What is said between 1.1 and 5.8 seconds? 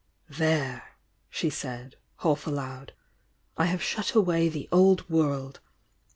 she said half aloud— "I have shut away the old world